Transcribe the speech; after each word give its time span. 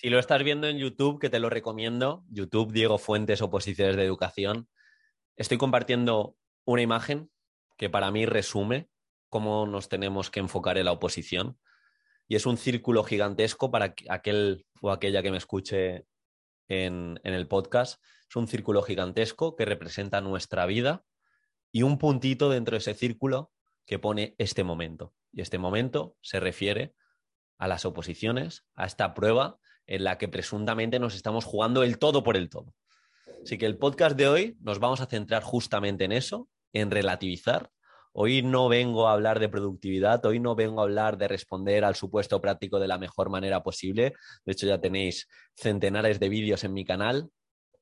Si 0.00 0.08
lo 0.08 0.18
estás 0.18 0.42
viendo 0.42 0.66
en 0.66 0.78
YouTube, 0.78 1.20
que 1.20 1.28
te 1.28 1.40
lo 1.40 1.50
recomiendo, 1.50 2.24
YouTube 2.30 2.72
Diego 2.72 2.96
Fuentes 2.96 3.42
Oposiciones 3.42 3.96
de 3.96 4.04
Educación, 4.06 4.66
estoy 5.36 5.58
compartiendo 5.58 6.38
una 6.64 6.80
imagen 6.80 7.30
que 7.76 7.90
para 7.90 8.10
mí 8.10 8.24
resume 8.24 8.88
cómo 9.28 9.66
nos 9.66 9.90
tenemos 9.90 10.30
que 10.30 10.40
enfocar 10.40 10.78
en 10.78 10.86
la 10.86 10.92
oposición. 10.92 11.58
Y 12.28 12.36
es 12.36 12.46
un 12.46 12.56
círculo 12.56 13.04
gigantesco 13.04 13.70
para 13.70 13.94
aquel 14.08 14.64
o 14.80 14.90
aquella 14.90 15.22
que 15.22 15.30
me 15.30 15.36
escuche 15.36 16.06
en, 16.68 17.20
en 17.22 17.34
el 17.34 17.46
podcast. 17.46 18.02
Es 18.26 18.36
un 18.36 18.48
círculo 18.48 18.80
gigantesco 18.80 19.54
que 19.54 19.66
representa 19.66 20.22
nuestra 20.22 20.64
vida 20.64 21.04
y 21.72 21.82
un 21.82 21.98
puntito 21.98 22.48
dentro 22.48 22.72
de 22.72 22.78
ese 22.78 22.94
círculo 22.94 23.52
que 23.84 23.98
pone 23.98 24.34
este 24.38 24.64
momento. 24.64 25.12
Y 25.30 25.42
este 25.42 25.58
momento 25.58 26.16
se 26.22 26.40
refiere 26.40 26.94
a 27.58 27.68
las 27.68 27.84
oposiciones, 27.84 28.64
a 28.74 28.86
esta 28.86 29.12
prueba 29.12 29.59
en 29.86 30.04
la 30.04 30.18
que 30.18 30.28
presuntamente 30.28 30.98
nos 30.98 31.14
estamos 31.14 31.44
jugando 31.44 31.82
el 31.82 31.98
todo 31.98 32.22
por 32.22 32.36
el 32.36 32.48
todo. 32.48 32.74
Así 33.42 33.58
que 33.58 33.66
el 33.66 33.78
podcast 33.78 34.16
de 34.16 34.28
hoy 34.28 34.56
nos 34.60 34.78
vamos 34.78 35.00
a 35.00 35.06
centrar 35.06 35.42
justamente 35.42 36.04
en 36.04 36.12
eso, 36.12 36.48
en 36.72 36.90
relativizar. 36.90 37.70
Hoy 38.12 38.42
no 38.42 38.68
vengo 38.68 39.08
a 39.08 39.12
hablar 39.12 39.38
de 39.38 39.48
productividad, 39.48 40.24
hoy 40.26 40.40
no 40.40 40.54
vengo 40.54 40.80
a 40.80 40.84
hablar 40.84 41.16
de 41.16 41.28
responder 41.28 41.84
al 41.84 41.94
supuesto 41.94 42.40
práctico 42.40 42.80
de 42.80 42.88
la 42.88 42.98
mejor 42.98 43.30
manera 43.30 43.62
posible. 43.62 44.14
De 44.44 44.52
hecho, 44.52 44.66
ya 44.66 44.80
tenéis 44.80 45.28
centenares 45.56 46.18
de 46.18 46.28
vídeos 46.28 46.64
en 46.64 46.72
mi 46.72 46.84
canal. 46.84 47.30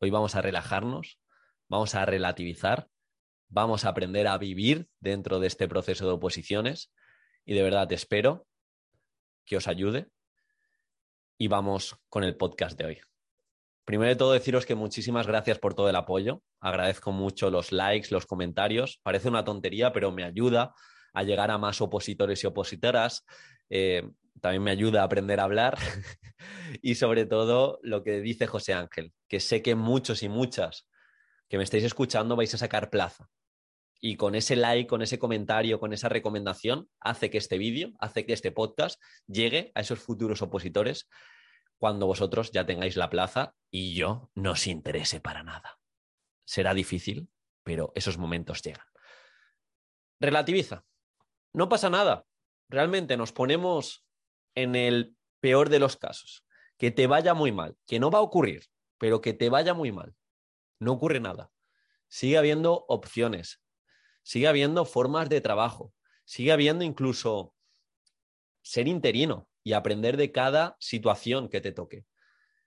Hoy 0.00 0.10
vamos 0.10 0.34
a 0.34 0.42
relajarnos, 0.42 1.18
vamos 1.68 1.94
a 1.94 2.04
relativizar, 2.04 2.88
vamos 3.48 3.84
a 3.84 3.88
aprender 3.88 4.28
a 4.28 4.38
vivir 4.38 4.88
dentro 5.00 5.40
de 5.40 5.46
este 5.46 5.66
proceso 5.66 6.06
de 6.06 6.12
oposiciones 6.12 6.92
y 7.44 7.54
de 7.54 7.62
verdad 7.62 7.90
espero 7.92 8.46
que 9.46 9.56
os 9.56 9.66
ayude, 9.66 10.08
y 11.38 11.48
vamos 11.48 11.96
con 12.08 12.24
el 12.24 12.36
podcast 12.36 12.76
de 12.76 12.84
hoy. 12.84 13.00
Primero 13.84 14.10
de 14.10 14.16
todo, 14.16 14.32
deciros 14.32 14.66
que 14.66 14.74
muchísimas 14.74 15.26
gracias 15.26 15.58
por 15.58 15.74
todo 15.74 15.88
el 15.88 15.96
apoyo. 15.96 16.42
Agradezco 16.60 17.12
mucho 17.12 17.48
los 17.50 17.72
likes, 17.72 18.08
los 18.10 18.26
comentarios. 18.26 19.00
Parece 19.02 19.28
una 19.28 19.44
tontería, 19.44 19.92
pero 19.92 20.12
me 20.12 20.24
ayuda 20.24 20.74
a 21.14 21.22
llegar 21.22 21.50
a 21.50 21.56
más 21.56 21.80
opositores 21.80 22.42
y 22.44 22.48
opositoras. 22.48 23.24
Eh, 23.70 24.02
también 24.42 24.62
me 24.62 24.72
ayuda 24.72 25.00
a 25.00 25.04
aprender 25.04 25.40
a 25.40 25.44
hablar. 25.44 25.78
y 26.82 26.96
sobre 26.96 27.24
todo, 27.24 27.78
lo 27.82 28.02
que 28.02 28.20
dice 28.20 28.46
José 28.46 28.74
Ángel, 28.74 29.12
que 29.28 29.40
sé 29.40 29.62
que 29.62 29.74
muchos 29.74 30.22
y 30.22 30.28
muchas 30.28 30.86
que 31.48 31.56
me 31.56 31.64
estáis 31.64 31.84
escuchando 31.84 32.36
vais 32.36 32.52
a 32.52 32.58
sacar 32.58 32.90
plaza 32.90 33.30
y 34.00 34.16
con 34.16 34.34
ese 34.34 34.56
like, 34.56 34.88
con 34.88 35.02
ese 35.02 35.18
comentario, 35.18 35.80
con 35.80 35.92
esa 35.92 36.08
recomendación, 36.08 36.88
hace 37.00 37.30
que 37.30 37.38
este 37.38 37.58
vídeo, 37.58 37.92
hace 37.98 38.26
que 38.26 38.32
este 38.32 38.52
podcast 38.52 39.00
llegue 39.26 39.72
a 39.74 39.80
esos 39.80 39.98
futuros 39.98 40.42
opositores 40.42 41.08
cuando 41.78 42.06
vosotros 42.06 42.50
ya 42.52 42.66
tengáis 42.66 42.96
la 42.96 43.10
plaza 43.10 43.54
y 43.70 43.94
yo 43.94 44.30
no 44.34 44.52
os 44.52 44.66
interese 44.66 45.20
para 45.20 45.42
nada. 45.42 45.78
Será 46.44 46.74
difícil, 46.74 47.28
pero 47.62 47.92
esos 47.94 48.18
momentos 48.18 48.62
llegan. 48.62 48.86
Relativiza. 50.20 50.84
No 51.52 51.68
pasa 51.68 51.90
nada. 51.90 52.24
Realmente 52.68 53.16
nos 53.16 53.32
ponemos 53.32 54.04
en 54.54 54.74
el 54.74 55.16
peor 55.40 55.68
de 55.68 55.78
los 55.78 55.96
casos. 55.96 56.44
Que 56.76 56.90
te 56.90 57.06
vaya 57.06 57.34
muy 57.34 57.52
mal, 57.52 57.76
que 57.86 57.98
no 57.98 58.10
va 58.10 58.18
a 58.18 58.22
ocurrir, 58.22 58.66
pero 58.98 59.20
que 59.20 59.32
te 59.32 59.48
vaya 59.48 59.74
muy 59.74 59.92
mal. 59.92 60.14
No 60.80 60.92
ocurre 60.92 61.20
nada. 61.20 61.50
Sigue 62.08 62.38
habiendo 62.38 62.84
opciones, 62.88 63.60
sigue 64.22 64.48
habiendo 64.48 64.84
formas 64.84 65.28
de 65.28 65.40
trabajo, 65.40 65.92
sigue 66.24 66.52
habiendo 66.52 66.84
incluso 66.84 67.54
ser 68.62 68.88
interino 68.88 69.48
y 69.64 69.72
aprender 69.72 70.16
de 70.16 70.32
cada 70.32 70.76
situación 70.80 71.48
que 71.48 71.60
te 71.60 71.72
toque. 71.72 72.04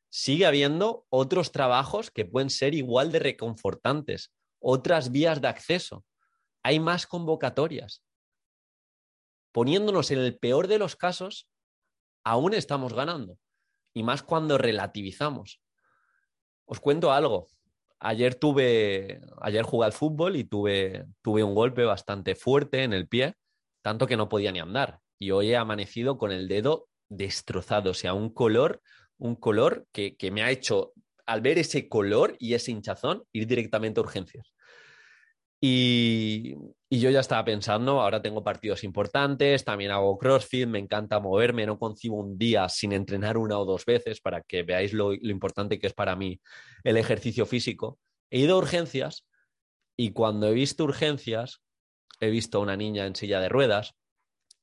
Sigue 0.09 0.45
habiendo 0.45 1.05
otros 1.09 1.51
trabajos 1.51 2.11
que 2.11 2.25
pueden 2.25 2.49
ser 2.49 2.73
igual 2.73 3.11
de 3.11 3.19
reconfortantes, 3.19 4.33
otras 4.59 5.11
vías 5.11 5.41
de 5.41 5.47
acceso. 5.47 6.05
Hay 6.63 6.79
más 6.79 7.07
convocatorias. 7.07 8.03
Poniéndonos 9.51 10.11
en 10.11 10.19
el 10.19 10.37
peor 10.37 10.67
de 10.67 10.79
los 10.79 10.95
casos, 10.95 11.49
aún 12.23 12.53
estamos 12.53 12.93
ganando. 12.93 13.37
Y 13.93 14.03
más 14.03 14.23
cuando 14.23 14.57
relativizamos. 14.57 15.61
Os 16.65 16.79
cuento 16.79 17.11
algo. 17.11 17.47
Ayer 18.03 18.33
tuve, 18.33 19.21
ayer 19.41 19.63
jugué 19.63 19.85
al 19.85 19.93
fútbol 19.93 20.35
y 20.35 20.43
tuve, 20.43 21.05
tuve 21.21 21.43
un 21.43 21.53
golpe 21.53 21.83
bastante 21.83 22.33
fuerte 22.33 22.83
en 22.83 22.93
el 22.93 23.07
pie, 23.07 23.35
tanto 23.83 24.07
que 24.07 24.17
no 24.17 24.27
podía 24.27 24.51
ni 24.51 24.59
andar. 24.59 24.99
Y 25.19 25.29
hoy 25.29 25.51
he 25.51 25.55
amanecido 25.55 26.17
con 26.17 26.31
el 26.31 26.47
dedo 26.47 26.89
destrozado, 27.09 27.91
o 27.91 27.93
sea, 27.93 28.15
un 28.15 28.33
color, 28.33 28.81
un 29.19 29.35
color 29.35 29.85
que, 29.91 30.15
que 30.17 30.31
me 30.31 30.41
ha 30.41 30.49
hecho, 30.49 30.93
al 31.27 31.41
ver 31.41 31.59
ese 31.59 31.87
color 31.87 32.35
y 32.39 32.55
ese 32.55 32.71
hinchazón, 32.71 33.23
ir 33.33 33.45
directamente 33.45 33.99
a 33.99 34.03
urgencias. 34.03 34.51
Y, 35.61 36.55
yo 36.99 37.09
ya 37.09 37.21
estaba 37.21 37.45
pensando, 37.45 38.01
ahora 38.01 38.21
tengo 38.21 38.43
partidos 38.43 38.83
importantes, 38.83 39.63
también 39.63 39.91
hago 39.91 40.17
CrossFit, 40.17 40.67
me 40.67 40.77
encanta 40.77 41.21
moverme, 41.21 41.65
no 41.65 41.79
concibo 41.79 42.17
un 42.17 42.37
día 42.37 42.67
sin 42.67 42.91
entrenar 42.91 43.37
una 43.37 43.57
o 43.57 43.63
dos 43.63 43.85
veces 43.85 44.19
para 44.19 44.41
que 44.41 44.63
veáis 44.63 44.91
lo, 44.91 45.11
lo 45.11 45.31
importante 45.31 45.79
que 45.79 45.87
es 45.87 45.93
para 45.93 46.17
mí 46.17 46.41
el 46.83 46.97
ejercicio 46.97 47.45
físico. 47.45 47.97
He 48.29 48.39
ido 48.39 48.55
a 48.55 48.57
urgencias 48.57 49.25
y 49.95 50.11
cuando 50.11 50.49
he 50.49 50.51
visto 50.51 50.83
urgencias, 50.83 51.61
he 52.19 52.29
visto 52.29 52.57
a 52.57 52.61
una 52.61 52.75
niña 52.75 53.05
en 53.05 53.15
silla 53.15 53.39
de 53.39 53.47
ruedas 53.47 53.95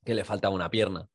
que 0.05 0.15
le 0.15 0.25
faltaba 0.25 0.55
una 0.55 0.69
pierna. 0.69 1.09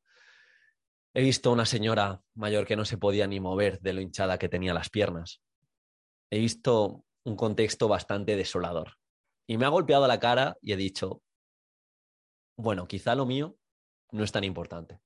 He 1.14 1.22
visto 1.22 1.52
a 1.52 1.54
una 1.54 1.68
señora 1.68 2.24
mayor 2.34 2.66
que 2.66 2.76
no 2.76 2.86
se 2.86 2.98
podía 2.98 3.28
ni 3.28 3.40
mover 3.40 3.80
de 3.82 3.94
lo 3.94 4.02
hinchada 4.02 4.40
que 4.40 4.50
tenía 4.50 4.74
las 4.74 4.90
piernas. 4.90 5.44
He 6.32 6.40
visto 6.40 7.06
un 7.24 7.36
contexto 7.36 7.88
bastante 7.88 8.36
desolador 8.36 8.98
y 9.48 9.58
me 9.58 9.66
ha 9.66 9.70
golpeado 9.70 10.08
la 10.08 10.20
cara 10.20 10.58
y 10.62 10.74
he 10.74 10.78
dicho, 10.78 11.22
bueno, 12.56 12.88
quizá 12.88 13.16
lo 13.16 13.26
mío 13.26 13.58
no 14.12 14.24
es 14.24 14.32
tan 14.32 14.44
importante. 14.44 15.00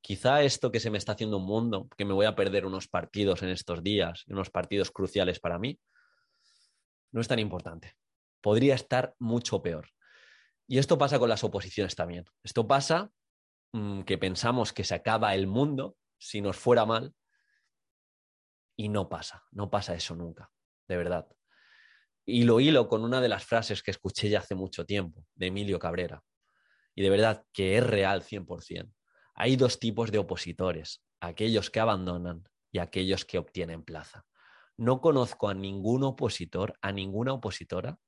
Quizá 0.00 0.42
esto 0.42 0.70
que 0.72 0.80
se 0.80 0.90
me 0.90 0.98
está 0.98 1.12
haciendo 1.12 1.36
un 1.36 1.44
mundo, 1.44 1.88
que 1.96 2.04
me 2.04 2.14
voy 2.14 2.26
a 2.26 2.34
perder 2.34 2.66
unos 2.66 2.88
partidos 2.88 3.42
en 3.42 3.50
estos 3.50 3.82
días, 3.82 4.24
unos 4.28 4.50
partidos 4.50 4.90
cruciales 4.90 5.40
para 5.40 5.58
mí, 5.58 5.78
no 7.12 7.20
es 7.20 7.28
tan 7.28 7.38
importante. 7.38 7.96
Podría 8.40 8.74
estar 8.74 9.14
mucho 9.18 9.62
peor. 9.62 9.90
Y 10.66 10.78
esto 10.78 10.96
pasa 10.96 11.18
con 11.18 11.28
las 11.28 11.44
oposiciones 11.44 11.96
también. 11.96 12.24
Esto 12.42 12.66
pasa 12.66 13.10
mm, 13.72 14.02
que 14.02 14.18
pensamos 14.18 14.72
que 14.72 14.84
se 14.84 14.94
acaba 14.94 15.34
el 15.34 15.46
mundo 15.46 15.96
si 16.18 16.40
nos 16.40 16.56
fuera 16.56 16.86
mal 16.86 17.14
y 18.76 18.88
no 18.88 19.08
pasa, 19.08 19.44
no 19.50 19.68
pasa 19.68 19.94
eso 19.94 20.14
nunca, 20.14 20.50
de 20.88 20.96
verdad. 20.96 21.28
Y 22.30 22.44
lo 22.44 22.60
hilo 22.60 22.86
con 22.86 23.02
una 23.02 23.20
de 23.20 23.28
las 23.28 23.44
frases 23.44 23.82
que 23.82 23.90
escuché 23.90 24.28
ya 24.28 24.38
hace 24.38 24.54
mucho 24.54 24.86
tiempo, 24.86 25.26
de 25.34 25.48
Emilio 25.48 25.80
Cabrera. 25.80 26.22
Y 26.94 27.02
de 27.02 27.10
verdad 27.10 27.44
que 27.52 27.76
es 27.76 27.84
real 27.84 28.22
100%. 28.22 28.94
Hay 29.34 29.56
dos 29.56 29.80
tipos 29.80 30.12
de 30.12 30.18
opositores, 30.18 31.02
aquellos 31.18 31.70
que 31.70 31.80
abandonan 31.80 32.48
y 32.70 32.78
aquellos 32.78 33.24
que 33.24 33.38
obtienen 33.38 33.82
plaza. 33.82 34.26
No 34.76 35.00
conozco 35.00 35.48
a 35.48 35.54
ningún 35.54 36.04
opositor, 36.04 36.78
a 36.80 36.92
ninguna 36.92 37.32
opositora 37.32 37.98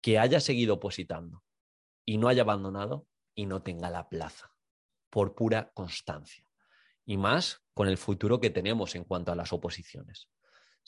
que 0.00 0.18
haya 0.18 0.40
seguido 0.40 0.76
opositando 0.76 1.44
y 2.06 2.16
no 2.16 2.28
haya 2.28 2.42
abandonado 2.42 3.06
y 3.34 3.44
no 3.44 3.62
tenga 3.62 3.90
la 3.90 4.08
plaza, 4.08 4.50
por 5.10 5.34
pura 5.34 5.72
constancia. 5.74 6.48
Y 7.04 7.18
más 7.18 7.62
con 7.74 7.86
el 7.86 7.98
futuro 7.98 8.40
que 8.40 8.48
tenemos 8.48 8.94
en 8.94 9.04
cuanto 9.04 9.30
a 9.30 9.36
las 9.36 9.52
oposiciones. 9.52 10.30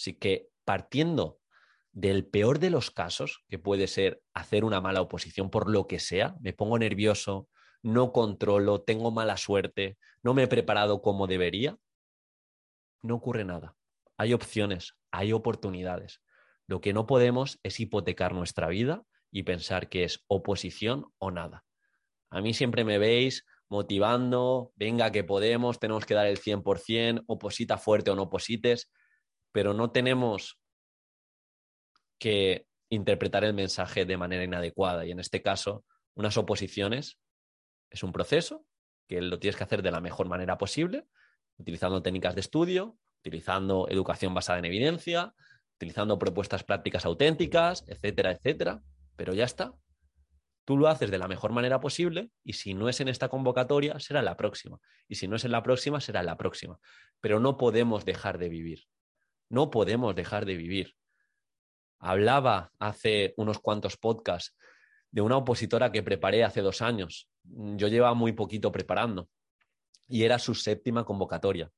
Así 0.00 0.14
que 0.14 0.48
partiendo 0.64 1.40
del 1.92 2.24
peor 2.24 2.58
de 2.58 2.70
los 2.70 2.90
casos, 2.90 3.44
que 3.50 3.58
puede 3.58 3.86
ser 3.86 4.22
hacer 4.32 4.64
una 4.64 4.80
mala 4.80 5.02
oposición 5.02 5.50
por 5.50 5.68
lo 5.68 5.86
que 5.86 5.98
sea, 5.98 6.36
me 6.40 6.54
pongo 6.54 6.78
nervioso, 6.78 7.50
no 7.82 8.10
controlo, 8.10 8.80
tengo 8.80 9.10
mala 9.10 9.36
suerte, 9.36 9.98
no 10.22 10.32
me 10.32 10.44
he 10.44 10.48
preparado 10.48 11.02
como 11.02 11.26
debería, 11.26 11.76
no 13.02 13.16
ocurre 13.16 13.44
nada. 13.44 13.76
Hay 14.16 14.32
opciones, 14.32 14.94
hay 15.10 15.34
oportunidades. 15.34 16.22
Lo 16.66 16.80
que 16.80 16.94
no 16.94 17.06
podemos 17.06 17.60
es 17.62 17.78
hipotecar 17.78 18.32
nuestra 18.32 18.68
vida 18.68 19.02
y 19.30 19.42
pensar 19.42 19.90
que 19.90 20.04
es 20.04 20.24
oposición 20.28 21.12
o 21.18 21.30
nada. 21.30 21.66
A 22.30 22.40
mí 22.40 22.54
siempre 22.54 22.84
me 22.84 22.96
veis 22.96 23.44
motivando, 23.68 24.72
venga 24.76 25.12
que 25.12 25.24
podemos, 25.24 25.78
tenemos 25.78 26.06
que 26.06 26.14
dar 26.14 26.26
el 26.26 26.38
100%, 26.38 27.24
oposita 27.26 27.76
fuerte 27.76 28.10
o 28.10 28.16
no 28.16 28.22
oposites 28.22 28.88
pero 29.52 29.74
no 29.74 29.90
tenemos 29.90 30.58
que 32.18 32.66
interpretar 32.90 33.44
el 33.44 33.54
mensaje 33.54 34.04
de 34.04 34.16
manera 34.16 34.44
inadecuada. 34.44 35.06
Y 35.06 35.10
en 35.10 35.20
este 35.20 35.42
caso, 35.42 35.84
unas 36.14 36.36
oposiciones 36.36 37.18
es 37.90 38.02
un 38.02 38.12
proceso 38.12 38.64
que 39.08 39.20
lo 39.20 39.38
tienes 39.38 39.56
que 39.56 39.64
hacer 39.64 39.82
de 39.82 39.90
la 39.90 40.00
mejor 40.00 40.28
manera 40.28 40.58
posible, 40.58 41.06
utilizando 41.56 42.02
técnicas 42.02 42.34
de 42.34 42.42
estudio, 42.42 42.96
utilizando 43.20 43.88
educación 43.88 44.34
basada 44.34 44.58
en 44.58 44.66
evidencia, 44.66 45.34
utilizando 45.76 46.18
propuestas 46.18 46.62
prácticas 46.62 47.04
auténticas, 47.04 47.84
etcétera, 47.88 48.32
etcétera. 48.32 48.82
Pero 49.16 49.34
ya 49.34 49.44
está. 49.44 49.74
Tú 50.64 50.76
lo 50.76 50.88
haces 50.88 51.10
de 51.10 51.18
la 51.18 51.26
mejor 51.26 51.52
manera 51.52 51.80
posible 51.80 52.30
y 52.44 52.52
si 52.52 52.74
no 52.74 52.88
es 52.88 53.00
en 53.00 53.08
esta 53.08 53.28
convocatoria, 53.28 53.98
será 53.98 54.22
la 54.22 54.36
próxima. 54.36 54.78
Y 55.08 55.16
si 55.16 55.26
no 55.26 55.36
es 55.36 55.44
en 55.44 55.52
la 55.52 55.62
próxima, 55.62 56.00
será 56.00 56.22
la 56.22 56.36
próxima. 56.36 56.78
Pero 57.20 57.40
no 57.40 57.56
podemos 57.56 58.04
dejar 58.04 58.38
de 58.38 58.48
vivir. 58.48 58.84
No 59.50 59.70
podemos 59.70 60.14
dejar 60.14 60.46
de 60.46 60.56
vivir. 60.56 60.94
Hablaba 61.98 62.72
hace 62.78 63.34
unos 63.36 63.58
cuantos 63.58 63.98
podcasts 63.98 64.56
de 65.10 65.20
una 65.20 65.36
opositora 65.36 65.92
que 65.92 66.02
preparé 66.02 66.44
hace 66.44 66.62
dos 66.62 66.80
años. 66.80 67.28
Yo 67.42 67.88
llevaba 67.88 68.14
muy 68.14 68.32
poquito 68.32 68.72
preparando 68.72 69.28
y 70.08 70.24
era 70.24 70.38
su 70.38 70.54
séptima 70.54 71.04
convocatoria. 71.04 71.70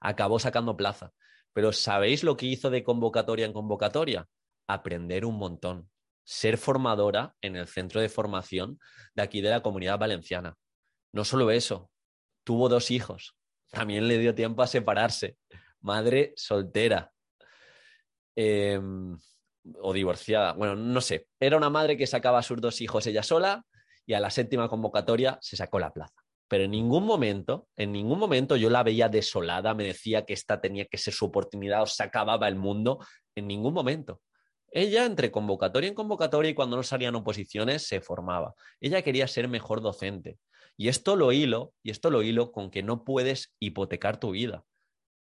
Acabó 0.00 0.38
sacando 0.38 0.76
plaza. 0.76 1.12
Pero 1.52 1.72
¿sabéis 1.72 2.22
lo 2.22 2.36
que 2.36 2.46
hizo 2.46 2.70
de 2.70 2.84
convocatoria 2.84 3.46
en 3.46 3.52
convocatoria? 3.52 4.28
Aprender 4.66 5.24
un 5.24 5.36
montón. 5.36 5.90
Ser 6.24 6.58
formadora 6.58 7.34
en 7.40 7.56
el 7.56 7.66
centro 7.66 8.00
de 8.00 8.08
formación 8.08 8.78
de 9.14 9.22
aquí 9.22 9.40
de 9.40 9.50
la 9.50 9.62
comunidad 9.62 9.98
valenciana. 9.98 10.56
No 11.12 11.24
solo 11.24 11.50
eso, 11.50 11.90
tuvo 12.44 12.68
dos 12.68 12.90
hijos. 12.90 13.36
También 13.70 14.06
le 14.06 14.18
dio 14.18 14.34
tiempo 14.34 14.62
a 14.62 14.66
separarse. 14.66 15.36
Madre 15.80 16.32
soltera. 16.36 17.12
Em, 18.42 19.18
o 19.80 19.92
divorciada. 19.92 20.54
Bueno, 20.54 20.74
no 20.74 21.00
sé. 21.00 21.26
Era 21.38 21.56
una 21.56 21.68
madre 21.68 21.96
que 21.96 22.06
sacaba 22.06 22.38
a 22.38 22.42
sus 22.42 22.60
dos 22.60 22.80
hijos 22.80 23.06
ella 23.06 23.22
sola 23.22 23.66
y 24.06 24.14
a 24.14 24.20
la 24.20 24.30
séptima 24.30 24.68
convocatoria 24.68 25.38
se 25.42 25.56
sacó 25.56 25.78
la 25.78 25.92
plaza 25.92 26.14
pero 26.50 26.64
en 26.64 26.72
ningún 26.72 27.06
momento, 27.06 27.68
en 27.76 27.92
ningún 27.92 28.18
momento 28.18 28.56
yo 28.56 28.70
la 28.70 28.82
veía 28.82 29.08
desolada, 29.08 29.72
me 29.72 29.84
decía 29.84 30.26
que 30.26 30.32
esta 30.32 30.60
tenía 30.60 30.84
que 30.84 30.98
ser 30.98 31.14
su 31.14 31.26
oportunidad 31.26 31.82
o 31.82 31.86
se 31.86 32.02
acababa 32.02 32.48
el 32.48 32.56
mundo, 32.56 32.98
en 33.36 33.46
ningún 33.46 33.72
momento. 33.72 34.20
Ella, 34.72 35.04
entre 35.04 35.30
convocatoria 35.30 35.86
en 35.86 35.94
convocatoria 35.94 36.50
y 36.50 36.54
cuando 36.54 36.76
no 36.76 36.82
salían 36.82 37.14
oposiciones, 37.14 37.86
se 37.86 38.00
formaba. 38.00 38.54
Ella 38.80 39.02
quería 39.02 39.28
ser 39.28 39.46
mejor 39.46 39.80
docente. 39.80 40.38
Y 40.76 40.88
esto 40.88 41.14
lo 41.14 41.30
hilo, 41.30 41.72
y 41.84 41.92
esto 41.92 42.10
lo 42.10 42.20
hilo 42.20 42.50
con 42.50 42.72
que 42.72 42.82
no 42.82 43.04
puedes 43.04 43.54
hipotecar 43.60 44.18
tu 44.18 44.32
vida. 44.32 44.64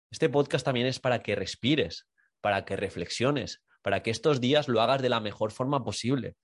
Este 0.10 0.30
podcast 0.30 0.66
también 0.66 0.88
es 0.88 1.00
para 1.00 1.22
que 1.22 1.36
respires, 1.36 2.08
para 2.44 2.66
que 2.66 2.76
reflexiones, 2.76 3.64
para 3.82 4.04
que 4.04 4.12
estos 4.12 4.42
días 4.42 4.68
lo 4.68 4.82
hagas 4.82 5.02
de 5.02 5.08
la 5.08 5.22
mejor 5.22 5.52
forma 5.52 5.82
posible, 5.86 6.36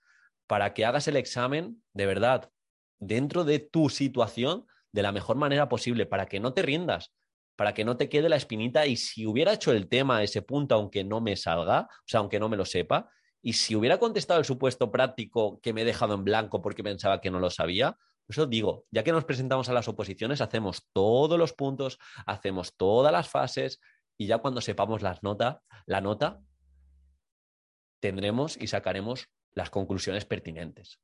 para 0.48 0.74
que 0.74 0.86
hagas 0.86 1.10
el 1.10 1.18
examen 1.18 1.84
de 1.94 2.06
verdad, 2.06 2.52
dentro 3.00 3.44
de 3.44 3.60
tu 3.60 3.90
situación 3.90 4.66
de 4.94 5.04
la 5.04 5.12
mejor 5.12 5.36
manera 5.36 5.68
posible, 5.68 6.06
para 6.06 6.26
que 6.28 6.40
no 6.40 6.54
te 6.54 6.62
rindas, 6.62 7.12
para 7.58 7.74
que 7.74 7.84
no 7.84 7.98
te 7.98 8.08
quede 8.08 8.30
la 8.30 8.38
espinita. 8.38 8.88
Y 8.88 8.96
si 8.96 9.26
hubiera 9.26 9.52
hecho 9.52 9.74
el 9.74 9.90
tema 9.90 10.18
a 10.18 10.24
ese 10.24 10.42
punto, 10.42 10.74
aunque 10.74 11.04
no 11.04 11.20
me 11.20 11.36
salga, 11.36 11.82
o 11.82 12.08
sea, 12.08 12.22
aunque 12.22 12.40
no 12.40 12.48
me 12.48 12.56
lo 12.56 12.64
sepa, 12.64 13.10
y 13.42 13.54
si 13.54 13.76
hubiera 13.76 14.00
contestado 14.00 14.40
el 14.40 14.46
supuesto 14.46 14.92
práctico 14.92 15.60
que 15.62 15.74
me 15.74 15.82
he 15.82 15.86
dejado 15.86 16.14
en 16.14 16.24
blanco 16.24 16.62
porque 16.62 16.82
pensaba 16.82 17.20
que 17.20 17.30
no 17.30 17.42
lo 17.42 17.50
sabía, 17.50 17.98
eso 18.30 18.46
digo, 18.46 18.86
ya 18.90 19.04
que 19.04 19.12
nos 19.12 19.26
presentamos 19.26 19.68
a 19.68 19.74
las 19.74 19.90
oposiciones, 19.90 20.40
hacemos 20.40 20.88
todos 20.94 21.38
los 21.38 21.52
puntos, 21.52 22.00
hacemos 22.26 22.78
todas 22.78 23.12
las 23.12 23.28
fases 23.28 23.82
y 24.20 24.28
ya 24.28 24.38
cuando 24.38 24.62
sepamos 24.62 25.02
las 25.02 25.24
notas, 25.24 25.58
la 25.88 26.02
nota, 26.02 26.44
tendremos 28.00 28.56
y 28.56 28.68
sacaremos 28.68 29.30
las 29.54 29.72
conclusiones 29.72 30.26
pertinentes 30.26 31.00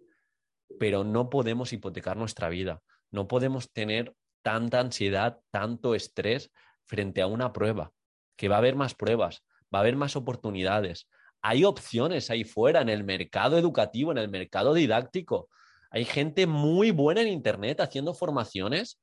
pero 0.79 1.03
no 1.03 1.29
podemos 1.29 1.73
hipotecar 1.73 2.17
nuestra 2.17 2.49
vida, 2.49 2.81
no 3.11 3.27
podemos 3.27 3.71
tener 3.71 4.15
tanta 4.41 4.79
ansiedad, 4.79 5.39
tanto 5.51 5.95
estrés 5.95 6.51
frente 6.85 7.21
a 7.21 7.27
una 7.27 7.53
prueba, 7.53 7.91
que 8.35 8.47
va 8.47 8.55
a 8.55 8.59
haber 8.59 8.75
más 8.75 8.93
pruebas, 8.93 9.43
va 9.73 9.79
a 9.79 9.81
haber 9.81 9.95
más 9.95 10.15
oportunidades. 10.15 11.07
Hay 11.41 11.63
opciones 11.63 12.29
ahí 12.29 12.43
fuera 12.43 12.81
en 12.81 12.89
el 12.89 13.03
mercado 13.03 13.57
educativo, 13.57 14.11
en 14.11 14.17
el 14.17 14.29
mercado 14.29 14.73
didáctico. 14.73 15.49
Hay 15.89 16.05
gente 16.05 16.47
muy 16.47 16.91
buena 16.91 17.21
en 17.21 17.27
Internet 17.27 17.79
haciendo 17.79 18.13
formaciones 18.13 18.99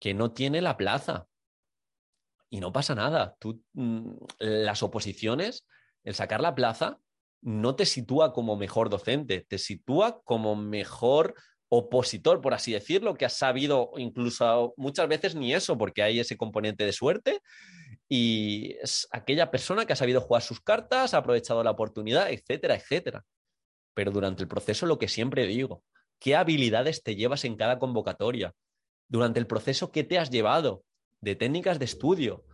que 0.00 0.14
no 0.14 0.32
tiene 0.32 0.60
la 0.60 0.76
plaza. 0.76 1.26
Y 2.50 2.60
no 2.60 2.72
pasa 2.72 2.94
nada. 2.94 3.36
Tú, 3.38 3.62
mm, 3.74 4.12
las 4.38 4.82
oposiciones, 4.82 5.66
el 6.04 6.14
sacar 6.14 6.40
la 6.40 6.54
plaza, 6.54 6.98
no 7.40 7.76
te 7.76 7.86
sitúa 7.86 8.32
como 8.32 8.56
mejor 8.56 8.90
docente, 8.90 9.46
te 9.48 9.58
sitúa 9.58 10.20
como 10.24 10.56
mejor 10.56 11.34
opositor, 11.68 12.40
por 12.40 12.54
así 12.54 12.72
decirlo, 12.72 13.14
que 13.14 13.26
has 13.26 13.34
sabido 13.34 13.90
incluso 13.96 14.74
muchas 14.76 15.06
veces 15.08 15.34
ni 15.34 15.54
eso, 15.54 15.76
porque 15.76 16.02
hay 16.02 16.20
ese 16.20 16.36
componente 16.36 16.84
de 16.84 16.92
suerte 16.92 17.40
y 18.08 18.72
es 18.82 19.06
aquella 19.10 19.50
persona 19.50 19.84
que 19.84 19.92
ha 19.92 19.96
sabido 19.96 20.20
jugar 20.20 20.42
sus 20.42 20.60
cartas, 20.60 21.12
ha 21.12 21.18
aprovechado 21.18 21.62
la 21.62 21.72
oportunidad, 21.72 22.30
etcétera, 22.30 22.74
etcétera. 22.74 23.24
Pero 23.94 24.10
durante 24.10 24.42
el 24.42 24.48
proceso 24.48 24.86
lo 24.86 24.98
que 24.98 25.08
siempre 25.08 25.46
digo, 25.46 25.82
¿qué 26.18 26.36
habilidades 26.36 27.02
te 27.02 27.16
llevas 27.16 27.44
en 27.44 27.56
cada 27.56 27.78
convocatoria? 27.78 28.54
Durante 29.08 29.38
el 29.38 29.46
proceso, 29.46 29.92
¿qué 29.92 30.04
te 30.04 30.18
has 30.18 30.30
llevado? 30.30 30.84
De 31.20 31.34
técnicas 31.34 31.78
de 31.78 31.84
estudio, 31.84 32.44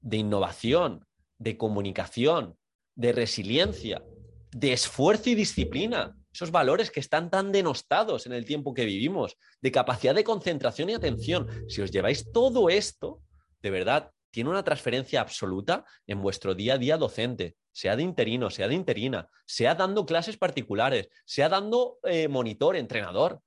de 0.00 0.18
innovación, 0.18 1.06
de 1.38 1.56
comunicación, 1.56 2.56
de 2.94 3.12
resiliencia, 3.12 4.04
de 4.52 4.72
esfuerzo 4.72 5.30
y 5.30 5.34
disciplina, 5.34 6.16
esos 6.32 6.50
valores 6.50 6.90
que 6.90 7.00
están 7.00 7.30
tan 7.30 7.52
denostados 7.52 8.26
en 8.26 8.32
el 8.32 8.44
tiempo 8.44 8.74
que 8.74 8.84
vivimos, 8.84 9.36
de 9.60 9.72
capacidad 9.72 10.14
de 10.14 10.24
concentración 10.24 10.90
y 10.90 10.94
atención. 10.94 11.48
Si 11.68 11.80
os 11.80 11.90
lleváis 11.90 12.30
todo 12.32 12.68
esto, 12.68 13.22
de 13.62 13.70
verdad, 13.70 14.10
tiene 14.30 14.50
una 14.50 14.64
transferencia 14.64 15.20
absoluta 15.20 15.84
en 16.08 16.20
vuestro 16.20 16.56
día 16.56 16.74
a 16.74 16.78
día 16.78 16.96
docente, 16.96 17.56
sea 17.70 17.94
de 17.94 18.02
interino, 18.02 18.50
sea 18.50 18.66
de 18.66 18.74
interina, 18.74 19.28
sea 19.46 19.76
dando 19.76 20.04
clases 20.06 20.36
particulares, 20.36 21.08
sea 21.24 21.48
dando 21.48 21.98
eh, 22.02 22.26
monitor, 22.26 22.74
entrenador. 22.74 23.40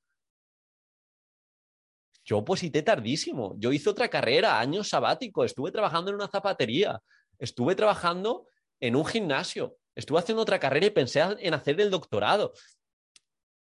Yo 2.28 2.40
oposité 2.40 2.84
tardísimo, 2.84 3.56
yo 3.58 3.72
hice 3.72 3.90
otra 3.90 4.10
carrera, 4.10 4.60
año 4.60 4.84
sabático, 4.84 5.46
estuve 5.46 5.72
trabajando 5.72 6.12
en 6.12 6.16
una 6.16 6.28
zapatería, 6.28 7.02
estuve 7.40 7.74
trabajando 7.74 8.50
en 8.82 8.98
un 8.98 9.06
gimnasio, 9.06 9.78
estuve 9.96 10.20
haciendo 10.20 10.42
otra 10.42 10.60
carrera 10.60 10.88
y 10.88 10.90
pensé 10.90 11.22
en 11.22 11.54
hacer 11.54 11.80
el 11.80 11.90
doctorado. 11.90 12.52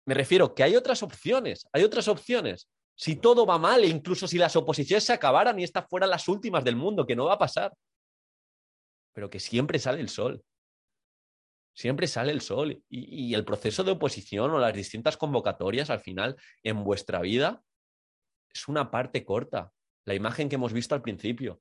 Me 0.06 0.14
refiero 0.14 0.54
que 0.54 0.62
hay 0.62 0.76
otras 0.76 1.02
opciones, 1.02 1.66
hay 1.72 1.82
otras 1.82 2.06
opciones. 2.06 2.70
Si 2.94 3.16
todo 3.16 3.44
va 3.44 3.58
mal, 3.58 3.84
incluso 3.84 4.28
si 4.28 4.38
las 4.38 4.54
oposiciones 4.54 5.02
se 5.02 5.12
acabaran 5.12 5.58
y 5.58 5.64
estas 5.64 5.88
fueran 5.88 6.10
las 6.10 6.28
últimas 6.28 6.62
del 6.62 6.76
mundo, 6.76 7.04
que 7.04 7.16
no 7.16 7.24
va 7.24 7.34
a 7.34 7.38
pasar. 7.38 7.72
Pero 9.12 9.28
que 9.28 9.40
siempre 9.40 9.80
sale 9.80 10.00
el 10.00 10.08
sol. 10.08 10.44
Siempre 11.74 12.06
sale 12.06 12.30
el 12.30 12.40
sol. 12.40 12.84
Y 12.88 13.34
el 13.34 13.44
proceso 13.44 13.82
de 13.82 13.90
oposición 13.90 14.52
o 14.52 14.60
las 14.60 14.74
distintas 14.74 15.16
convocatorias 15.16 15.90
al 15.90 15.98
final 15.98 16.36
en 16.62 16.84
vuestra 16.84 17.20
vida 17.20 17.64
es 18.54 18.68
una 18.68 18.90
parte 18.90 19.24
corta. 19.24 19.72
La 20.04 20.14
imagen 20.14 20.48
que 20.48 20.54
hemos 20.54 20.72
visto 20.72 20.94
al 20.94 21.02
principio. 21.02 21.60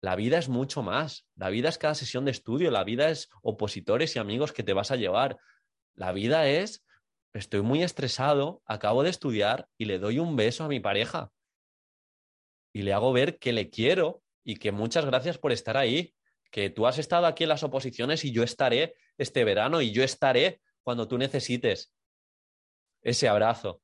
La 0.00 0.16
vida 0.16 0.38
es 0.38 0.48
mucho 0.48 0.82
más. 0.82 1.26
La 1.36 1.48
vida 1.48 1.68
es 1.68 1.78
cada 1.78 1.94
sesión 1.94 2.24
de 2.24 2.32
estudio. 2.32 2.70
La 2.70 2.84
vida 2.84 3.08
es 3.08 3.28
opositores 3.42 4.14
y 4.16 4.18
amigos 4.18 4.52
que 4.52 4.62
te 4.62 4.72
vas 4.72 4.90
a 4.90 4.96
llevar. 4.96 5.38
La 5.94 6.12
vida 6.12 6.48
es, 6.48 6.84
estoy 7.32 7.62
muy 7.62 7.82
estresado, 7.82 8.62
acabo 8.66 9.02
de 9.02 9.10
estudiar 9.10 9.68
y 9.78 9.84
le 9.84 9.98
doy 9.98 10.18
un 10.18 10.36
beso 10.36 10.64
a 10.64 10.68
mi 10.68 10.80
pareja. 10.80 11.30
Y 12.74 12.82
le 12.82 12.92
hago 12.92 13.12
ver 13.12 13.38
que 13.38 13.52
le 13.52 13.70
quiero 13.70 14.22
y 14.44 14.56
que 14.56 14.72
muchas 14.72 15.04
gracias 15.04 15.38
por 15.38 15.52
estar 15.52 15.76
ahí. 15.76 16.14
Que 16.50 16.68
tú 16.68 16.86
has 16.86 16.98
estado 16.98 17.26
aquí 17.26 17.44
en 17.44 17.48
las 17.48 17.62
oposiciones 17.62 18.24
y 18.24 18.32
yo 18.32 18.42
estaré 18.42 18.96
este 19.16 19.44
verano 19.44 19.80
y 19.80 19.92
yo 19.92 20.02
estaré 20.02 20.60
cuando 20.82 21.08
tú 21.08 21.16
necesites 21.16 21.94
ese 23.02 23.28
abrazo. 23.28 23.81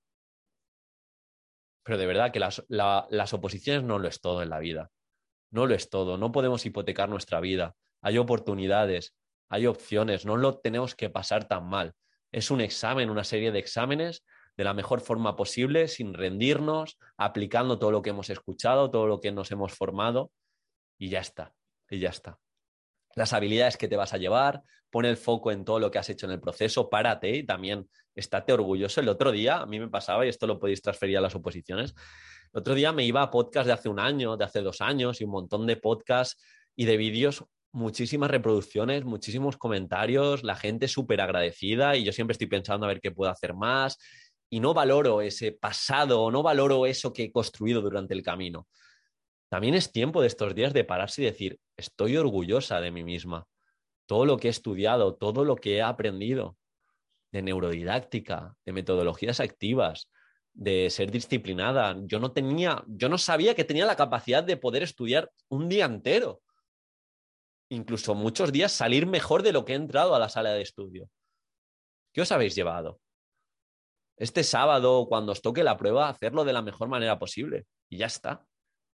Pero 1.88 1.96
de 1.96 2.06
verdad 2.06 2.32
que 2.32 2.38
las, 2.38 2.62
las 2.68 3.32
oposiciones 3.32 3.82
no 3.82 3.98
lo 3.98 4.08
es 4.08 4.20
todo 4.20 4.42
en 4.42 4.50
la 4.50 4.58
vida. 4.58 4.90
No 5.50 5.64
lo 5.64 5.74
es 5.74 5.88
todo, 5.88 6.18
no 6.18 6.32
podemos 6.32 6.66
hipotecar 6.66 7.08
nuestra 7.08 7.40
vida. 7.40 7.76
Hay 8.02 8.18
oportunidades, 8.18 9.16
hay 9.48 9.66
opciones, 9.66 10.26
no 10.26 10.36
lo 10.36 10.58
tenemos 10.58 10.94
que 10.94 11.08
pasar 11.08 11.48
tan 11.48 11.66
mal. 11.66 11.94
Es 12.30 12.50
un 12.50 12.60
examen, 12.60 13.08
una 13.08 13.24
serie 13.24 13.52
de 13.52 13.60
exámenes 13.60 14.22
de 14.54 14.64
la 14.64 14.74
mejor 14.74 15.00
forma 15.00 15.34
posible, 15.34 15.88
sin 15.88 16.12
rendirnos, 16.12 16.98
aplicando 17.16 17.78
todo 17.78 17.90
lo 17.90 18.02
que 18.02 18.10
hemos 18.10 18.28
escuchado, 18.28 18.90
todo 18.90 19.06
lo 19.06 19.22
que 19.22 19.32
nos 19.32 19.50
hemos 19.50 19.72
formado 19.72 20.30
y 20.98 21.08
ya 21.08 21.20
está, 21.20 21.54
y 21.88 22.00
ya 22.00 22.10
está. 22.10 22.38
Las 23.18 23.32
habilidades 23.32 23.76
que 23.76 23.88
te 23.88 23.96
vas 23.96 24.14
a 24.14 24.16
llevar, 24.16 24.62
pon 24.90 25.04
el 25.04 25.16
foco 25.16 25.50
en 25.50 25.64
todo 25.64 25.80
lo 25.80 25.90
que 25.90 25.98
has 25.98 26.08
hecho 26.08 26.26
en 26.26 26.32
el 26.32 26.40
proceso, 26.40 26.88
párate 26.88 27.34
y 27.34 27.44
también 27.44 27.88
estate 28.14 28.52
orgulloso. 28.52 29.00
El 29.00 29.08
otro 29.08 29.32
día 29.32 29.56
a 29.56 29.66
mí 29.66 29.80
me 29.80 29.88
pasaba, 29.88 30.24
y 30.24 30.28
esto 30.28 30.46
lo 30.46 30.60
podéis 30.60 30.82
transferir 30.82 31.18
a 31.18 31.20
las 31.20 31.34
oposiciones, 31.34 31.96
el 32.54 32.60
otro 32.60 32.74
día 32.74 32.92
me 32.92 33.04
iba 33.04 33.20
a 33.20 33.28
podcast 33.28 33.66
de 33.66 33.72
hace 33.72 33.88
un 33.88 33.98
año, 33.98 34.36
de 34.36 34.44
hace 34.44 34.60
dos 34.60 34.80
años 34.80 35.20
y 35.20 35.24
un 35.24 35.32
montón 35.32 35.66
de 35.66 35.76
podcasts 35.76 36.40
y 36.76 36.84
de 36.84 36.96
vídeos, 36.96 37.44
muchísimas 37.72 38.30
reproducciones, 38.30 39.04
muchísimos 39.04 39.56
comentarios, 39.56 40.44
la 40.44 40.54
gente 40.54 40.86
súper 40.86 41.20
agradecida 41.20 41.96
y 41.96 42.04
yo 42.04 42.12
siempre 42.12 42.34
estoy 42.34 42.46
pensando 42.46 42.86
a 42.86 42.88
ver 42.88 43.00
qué 43.00 43.10
puedo 43.10 43.32
hacer 43.32 43.52
más 43.52 43.98
y 44.48 44.60
no 44.60 44.74
valoro 44.74 45.22
ese 45.22 45.50
pasado, 45.50 46.30
no 46.30 46.44
valoro 46.44 46.86
eso 46.86 47.12
que 47.12 47.24
he 47.24 47.32
construido 47.32 47.80
durante 47.80 48.14
el 48.14 48.22
camino. 48.22 48.68
También 49.48 49.74
es 49.74 49.92
tiempo 49.92 50.20
de 50.20 50.26
estos 50.26 50.54
días 50.54 50.72
de 50.72 50.84
pararse 50.84 51.22
y 51.22 51.26
decir, 51.26 51.58
estoy 51.76 52.16
orgullosa 52.16 52.80
de 52.80 52.90
mí 52.90 53.02
misma, 53.04 53.46
todo 54.06 54.26
lo 54.26 54.38
que 54.38 54.48
he 54.48 54.50
estudiado, 54.50 55.14
todo 55.14 55.44
lo 55.44 55.56
que 55.56 55.76
he 55.76 55.82
aprendido. 55.82 56.56
de 57.30 57.42
neurodidáctica, 57.42 58.56
de 58.64 58.72
metodologías 58.72 59.38
activas, 59.40 60.08
de 60.54 60.88
ser 60.90 61.10
disciplinada. 61.10 61.94
Yo 62.06 62.18
no 62.20 62.32
tenía, 62.32 62.82
yo 62.88 63.08
no 63.08 63.18
sabía 63.18 63.54
que 63.54 63.64
tenía 63.64 63.86
la 63.86 63.96
capacidad 63.96 64.42
de 64.42 64.56
poder 64.56 64.82
estudiar 64.82 65.30
un 65.48 65.68
día 65.68 65.84
entero. 65.84 66.40
Incluso 67.68 68.14
muchos 68.14 68.50
días 68.50 68.72
salir 68.72 69.06
mejor 69.06 69.42
de 69.42 69.52
lo 69.52 69.64
que 69.64 69.74
he 69.74 69.76
entrado 69.76 70.14
a 70.14 70.18
la 70.18 70.30
sala 70.30 70.52
de 70.54 70.62
estudio. 70.62 71.10
¿Qué 72.14 72.22
os 72.22 72.32
habéis 72.32 72.54
llevado? 72.54 72.98
Este 74.16 74.42
sábado, 74.42 75.06
cuando 75.06 75.32
os 75.32 75.42
toque 75.42 75.62
la 75.62 75.76
prueba, 75.76 76.08
hacerlo 76.08 76.44
de 76.44 76.54
la 76.54 76.62
mejor 76.62 76.88
manera 76.88 77.18
posible. 77.18 77.66
Y 77.90 77.98
ya 77.98 78.06
está. 78.06 78.47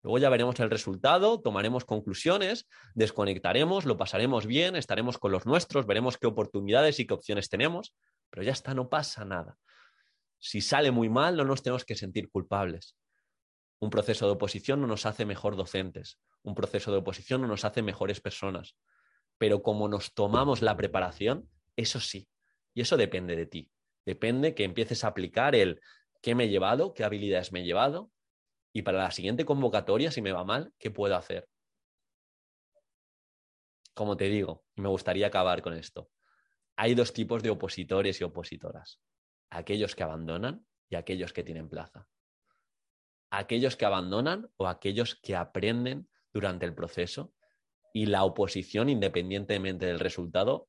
Luego 0.03 0.19
ya 0.19 0.31
veremos 0.31 0.59
el 0.59 0.71
resultado, 0.71 1.41
tomaremos 1.41 1.85
conclusiones, 1.85 2.67
desconectaremos, 2.95 3.85
lo 3.85 3.97
pasaremos 3.97 4.47
bien, 4.47 4.75
estaremos 4.75 5.17
con 5.19 5.31
los 5.31 5.47
nuestros, 5.47 5.87
veremos 5.87 6.19
qué 6.19 6.27
oportunidades 6.27 6.99
y 6.99 7.07
qué 7.07 7.15
opciones 7.15 7.49
tenemos, 7.49 7.95
pero 8.29 8.43
ya 8.43 8.53
está, 8.53 8.75
no 8.75 8.89
pasa 8.89 9.25
nada. 9.25 9.59
Si 10.39 10.61
sale 10.61 10.91
muy 10.91 11.09
mal, 11.09 11.37
no 11.37 11.45
nos 11.45 11.63
tenemos 11.63 11.85
que 11.85 11.95
sentir 11.95 12.31
culpables. 12.31 12.97
Un 13.79 13.91
proceso 13.91 14.27
de 14.27 14.33
oposición 14.33 14.81
no 14.81 14.89
nos 14.89 15.07
hace 15.07 15.25
mejor 15.25 15.55
docentes, 15.55 16.19
un 16.43 16.57
proceso 16.57 16.91
de 16.91 16.99
oposición 16.99 17.41
no 17.41 17.47
nos 17.47 17.65
hace 17.65 17.83
mejores 17.83 18.21
personas, 18.21 18.77
pero 19.39 19.63
como 19.63 19.89
nos 19.89 20.15
tomamos 20.15 20.63
la 20.63 20.77
preparación, 20.77 21.49
eso 21.77 22.01
sí, 22.01 22.29
y 22.75 22.81
eso 22.81 22.97
depende 22.97 23.37
de 23.37 23.47
ti. 23.47 23.71
Depende 24.05 24.55
que 24.57 24.65
empieces 24.65 25.05
a 25.05 25.09
aplicar 25.09 25.55
el 25.55 25.81
qué 26.23 26.35
me 26.35 26.45
he 26.45 26.49
llevado, 26.49 26.93
qué 26.93 27.05
habilidades 27.05 27.53
me 27.53 27.61
he 27.61 27.65
llevado, 27.65 28.11
y 28.73 28.83
para 28.83 28.99
la 28.99 29.11
siguiente 29.11 29.45
convocatoria, 29.45 30.11
si 30.11 30.23
me 30.23 30.33
va 30.33 30.45
mal, 30.45 30.73
¿qué 30.79 30.91
puedo 30.91 31.15
hacer? 31.17 31.49
Como 33.95 34.17
te 34.17 34.25
digo, 34.25 34.65
y 34.75 34.81
me 34.81 34.89
gustaría 34.89 35.27
acabar 35.27 35.61
con 35.61 35.75
esto, 35.75 36.11
hay 36.77 36.95
dos 36.95 37.13
tipos 37.13 37.43
de 37.43 37.51
opositores 37.51 38.21
y 38.21 38.25
opositoras. 38.25 39.01
Aquellos 39.51 39.95
que 39.95 40.03
abandonan 40.03 40.67
y 40.89 40.97
aquellos 40.97 41.35
que 41.35 41.45
tienen 41.45 41.69
plaza. 41.69 42.09
Aquellos 43.31 43.77
que 43.77 43.85
abandonan 43.85 44.51
o 44.57 44.67
aquellos 44.67 45.17
que 45.17 45.37
aprenden 45.37 46.09
durante 46.33 46.65
el 46.65 46.75
proceso 46.75 47.35
y 47.93 48.07
la 48.07 48.25
oposición, 48.25 48.89
independientemente 48.89 49.85
del 49.85 50.01
resultado, 50.01 50.69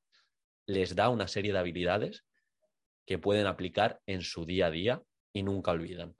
les 0.66 0.94
da 0.94 1.08
una 1.08 1.26
serie 1.26 1.52
de 1.52 1.58
habilidades 1.58 2.26
que 3.06 3.18
pueden 3.18 3.46
aplicar 3.46 4.02
en 4.04 4.20
su 4.20 4.44
día 4.44 4.66
a 4.66 4.70
día 4.70 5.02
y 5.32 5.42
nunca 5.42 5.70
olvidan 5.70 6.14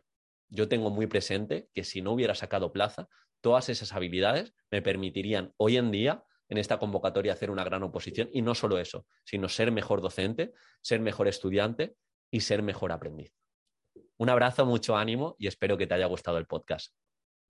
yo 0.49 0.69
tengo 0.69 0.91
muy 0.91 1.07
presente 1.07 1.69
que 1.75 1.85
si 1.85 2.03
no 2.03 2.13
hubiera 2.13 2.35
sacado 2.35 2.73
plaza, 2.73 3.09
todas 3.41 3.69
esas 3.69 3.93
habilidades 3.93 4.55
me 4.71 4.83
permitirían 4.83 5.53
hoy 5.57 5.77
en 5.77 5.91
día 5.91 6.25
en 6.49 6.59
esta 6.59 6.79
convocatoria 6.79 7.33
hacer 7.33 7.51
una 7.51 7.65
gran 7.65 7.83
oposición 7.83 8.29
y 8.33 8.43
no 8.43 8.55
solo 8.55 8.79
eso, 8.79 9.07
sino 9.25 9.49
ser 9.49 9.73
mejor 9.73 10.01
docente, 10.01 10.53
ser 10.83 11.01
mejor 11.01 11.29
estudiante 11.29 11.97
y 12.31 12.41
ser 12.41 12.63
mejor 12.63 12.93
aprendiz. 12.93 13.35
Un 14.17 14.31
abrazo, 14.31 14.65
mucho 14.65 14.97
ánimo 14.97 15.37
y 15.39 15.47
espero 15.47 15.77
que 15.77 15.87
te 15.87 15.95
haya 15.95 16.07
gustado 16.07 16.39
el 16.39 16.47
podcast. 16.47 16.95